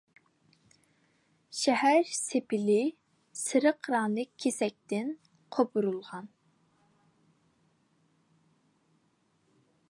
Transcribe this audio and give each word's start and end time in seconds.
شەھەر 1.57 2.07
سېپىلى 2.19 2.77
سېرىق 3.41 3.89
رەڭلىك 3.97 4.31
كېسەكتىن 4.45 5.13
قوپۇرۇلغان. 5.57 6.33